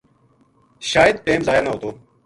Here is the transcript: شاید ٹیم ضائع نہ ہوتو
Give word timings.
شاید 0.91 1.15
ٹیم 1.25 1.41
ضائع 1.47 1.61
نہ 1.63 1.69
ہوتو 1.71 1.91